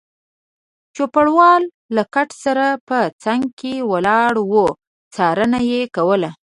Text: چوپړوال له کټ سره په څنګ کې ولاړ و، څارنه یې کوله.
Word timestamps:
چوپړوال 0.95 1.63
له 1.95 2.03
کټ 2.13 2.29
سره 2.43 2.65
په 2.87 2.97
څنګ 3.23 3.43
کې 3.59 3.73
ولاړ 3.91 4.33
و، 4.49 4.53
څارنه 5.13 5.59
یې 5.71 5.81
کوله. 5.95 6.31